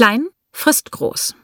Klein 0.00 0.28
frisst 0.50 0.92
groß. 0.92 1.34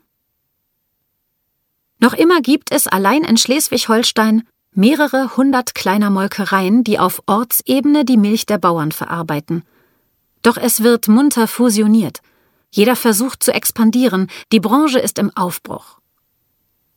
Noch 1.99 2.15
immer 2.15 2.41
gibt 2.41 2.73
es 2.73 2.87
allein 2.87 3.23
in 3.23 3.37
Schleswig-Holstein 3.37 4.45
mehrere 4.73 5.37
hundert 5.37 5.75
kleiner 5.75 6.09
Molkereien, 6.09 6.83
die 6.83 6.99
auf 6.99 7.23
Ortsebene 7.27 8.07
die 8.07 8.17
Milch 8.17 8.47
der 8.47 8.57
Bauern 8.57 8.93
verarbeiten. 8.93 9.63
Doch 10.41 10.57
es 10.57 10.83
wird 10.83 11.07
munter 11.07 11.49
fusioniert. 11.49 12.23
Jeder 12.71 12.97
versucht 12.97 13.43
zu 13.43 13.53
expandieren, 13.53 14.27
die 14.53 14.61
Branche 14.61 15.01
ist 15.01 15.19
im 15.19 15.37
Aufbruch. 15.37 15.99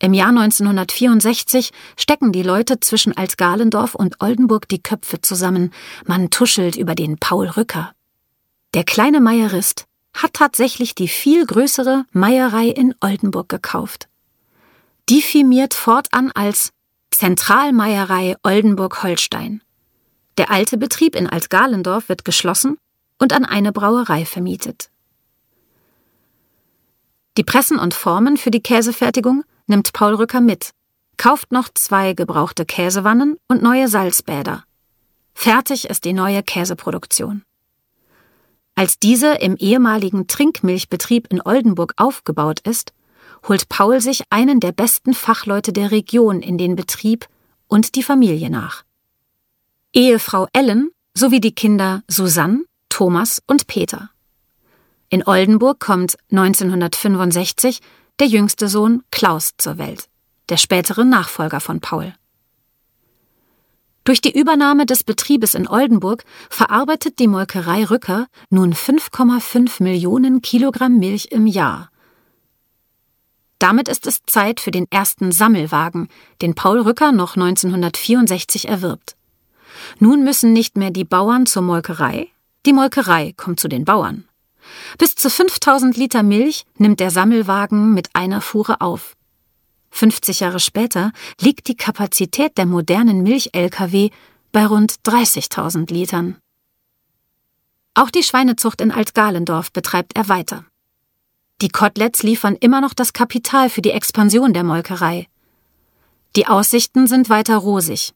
Im 0.02 0.14
Jahr 0.14 0.30
1964 0.30 1.74
stecken 1.98 2.32
die 2.32 2.44
Leute 2.44 2.80
zwischen 2.80 3.18
Altgalendorf 3.18 3.96
und 3.96 4.22
Oldenburg 4.22 4.70
die 4.70 4.82
Köpfe 4.82 5.20
zusammen. 5.20 5.74
Man 6.06 6.30
tuschelt 6.30 6.78
über 6.78 6.96
den 6.96 7.18
Paul 7.18 7.48
Rücker. 7.48 7.92
Der 8.74 8.86
kleine 8.86 9.20
Meierist 9.20 9.89
hat 10.22 10.34
tatsächlich 10.34 10.96
die 10.96 11.08
viel 11.08 11.46
größere 11.46 12.06
Meierei 12.12 12.68
in 12.68 12.94
Oldenburg 13.02 13.50
gekauft. 13.50 14.08
Die 15.08 15.22
firmiert 15.22 15.74
fortan 15.74 16.32
als 16.34 16.72
Zentralmeierei 17.12 18.36
Oldenburg-Holstein. 18.44 19.64
Der 20.38 20.52
alte 20.52 20.78
Betrieb 20.78 21.16
in 21.16 21.28
Altgalendorf 21.28 22.10
wird 22.10 22.24
geschlossen 22.24 22.78
und 23.18 23.34
an 23.34 23.46
eine 23.46 23.72
Brauerei 23.72 24.26
vermietet. 24.26 24.90
Die 27.38 27.44
Pressen 27.44 27.80
und 27.80 27.94
Formen 27.94 28.38
für 28.38 28.52
die 28.52 28.62
Käsefertigung 28.62 29.44
nimmt 29.68 29.94
Paul 29.94 30.16
Rücker 30.16 30.42
mit, 30.42 30.72
kauft 31.18 31.52
noch 31.52 31.70
zwei 31.74 32.14
gebrauchte 32.14 32.66
Käsewannen 32.66 33.38
und 33.48 33.62
neue 33.62 33.88
Salzbäder. 33.88 34.64
Fertig 35.34 35.90
ist 35.90 36.06
die 36.06 36.14
neue 36.14 36.44
Käseproduktion. 36.44 37.44
Als 38.80 38.98
diese 38.98 39.34
im 39.34 39.58
ehemaligen 39.58 40.28
Trinkmilchbetrieb 40.28 41.28
in 41.34 41.42
Oldenburg 41.42 41.96
aufgebaut 41.98 42.62
ist, 42.62 42.94
holt 43.46 43.68
Paul 43.68 44.00
sich 44.00 44.24
einen 44.30 44.62
der 44.62 44.72
besten 44.72 45.14
Fachleute 45.14 45.74
der 45.74 45.92
Region 45.92 46.40
in 46.42 46.58
den 46.58 46.78
Betrieb 46.78 47.28
und 47.68 47.96
die 47.96 48.04
Familie 48.04 48.50
nach. 48.50 48.86
Ehefrau 49.92 50.48
Ellen 50.54 50.92
sowie 51.14 51.42
die 51.42 51.54
Kinder 51.54 52.04
Susanne, 52.08 52.64
Thomas 52.88 53.42
und 53.48 53.68
Peter. 53.68 54.12
In 55.10 55.28
Oldenburg 55.28 55.82
kommt 55.82 56.16
1965 56.32 57.82
der 58.22 58.28
jüngste 58.28 58.70
Sohn 58.70 59.04
Klaus 59.12 59.52
zur 59.58 59.78
Welt, 59.78 60.08
der 60.48 60.56
spätere 60.56 61.04
Nachfolger 61.04 61.60
von 61.60 61.82
Paul. 61.82 62.14
Durch 64.10 64.22
die 64.22 64.36
Übernahme 64.36 64.88
des 64.88 65.04
Betriebes 65.04 65.54
in 65.54 65.68
Oldenburg 65.68 66.24
verarbeitet 66.50 67.20
die 67.20 67.28
Molkerei 67.28 67.84
Rücker 67.84 68.26
nun 68.50 68.74
5,5 68.74 69.84
Millionen 69.84 70.42
Kilogramm 70.42 70.98
Milch 70.98 71.28
im 71.30 71.46
Jahr. 71.46 71.92
Damit 73.60 73.88
ist 73.88 74.08
es 74.08 74.22
Zeit 74.26 74.62
für 74.62 74.72
den 74.72 74.88
ersten 74.90 75.32
Sammelwagen, 75.32 76.08
den 76.42 76.56
Paul 76.56 76.80
Rücker 76.80 77.12
noch 77.12 77.36
1964 77.36 78.68
erwirbt. 78.68 79.16
Nun 80.00 80.24
müssen 80.24 80.54
nicht 80.54 80.76
mehr 80.76 80.90
die 80.90 81.06
Bauern 81.06 81.46
zur 81.46 81.62
Molkerei, 81.62 82.30
die 82.66 82.74
Molkerei 82.74 83.36
kommt 83.38 83.60
zu 83.60 83.68
den 83.68 83.86
Bauern. 83.86 84.28
Bis 84.98 85.14
zu 85.14 85.30
5000 85.30 85.98
Liter 85.98 86.24
Milch 86.24 86.66
nimmt 86.80 87.00
der 87.00 87.12
Sammelwagen 87.12 87.94
mit 87.94 88.10
einer 88.16 88.42
Fuhre 88.42 88.82
auf. 88.82 89.16
50 89.92 90.40
Jahre 90.42 90.60
später 90.60 91.12
liegt 91.40 91.68
die 91.68 91.76
Kapazität 91.76 92.58
der 92.58 92.66
modernen 92.66 93.24
Milch-Lkw 93.24 94.10
bei 94.52 94.66
rund 94.66 94.96
30.000 95.06 95.92
Litern. 95.92 96.38
Auch 97.94 98.10
die 98.10 98.24
Schweinezucht 98.24 98.82
in 98.82 98.92
Altgalendorf 98.92 99.72
betreibt 99.72 100.16
er 100.16 100.30
weiter. 100.30 100.66
Die 101.62 101.70
Koteletts 101.70 102.24
liefern 102.24 102.56
immer 102.56 102.80
noch 102.80 102.94
das 102.94 103.12
Kapital 103.12 103.70
für 103.70 103.82
die 103.82 103.92
Expansion 103.92 104.54
der 104.54 104.64
Molkerei. 104.64 105.28
Die 106.36 106.48
Aussichten 106.48 107.08
sind 107.08 107.30
weiter 107.30 107.58
rosig. 107.58 108.14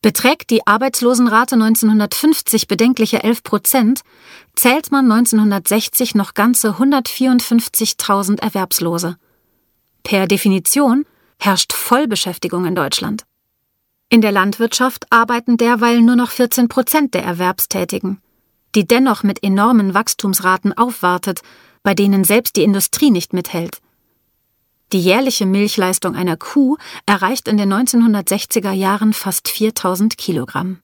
Beträgt 0.00 0.50
die 0.50 0.66
Arbeitslosenrate 0.66 1.56
1950 1.56 2.68
bedenkliche 2.68 3.22
11 3.22 3.42
Prozent, 3.42 4.00
zählt 4.54 4.92
man 4.92 5.10
1960 5.10 6.14
noch 6.14 6.34
ganze 6.34 6.76
154.000 6.76 8.40
Erwerbslose. 8.40 9.16
Per 10.02 10.26
Definition 10.26 11.04
herrscht 11.38 11.72
Vollbeschäftigung 11.72 12.64
in 12.64 12.74
Deutschland. 12.74 13.24
In 14.10 14.20
der 14.20 14.32
Landwirtschaft 14.32 15.06
arbeiten 15.10 15.56
derweil 15.56 16.00
nur 16.00 16.16
noch 16.16 16.30
14 16.30 16.68
Prozent 16.68 17.14
der 17.14 17.24
Erwerbstätigen, 17.24 18.22
die 18.74 18.86
dennoch 18.86 19.22
mit 19.22 19.42
enormen 19.42 19.92
Wachstumsraten 19.92 20.76
aufwartet, 20.76 21.42
bei 21.82 21.94
denen 21.94 22.24
selbst 22.24 22.56
die 22.56 22.62
Industrie 22.62 23.10
nicht 23.10 23.32
mithält. 23.32 23.80
Die 24.92 25.00
jährliche 25.00 25.44
Milchleistung 25.44 26.16
einer 26.16 26.38
Kuh 26.38 26.78
erreicht 27.04 27.46
in 27.46 27.58
den 27.58 27.72
1960er 27.72 28.72
Jahren 28.72 29.12
fast 29.12 29.48
4000 29.48 30.16
Kilogramm. 30.16 30.78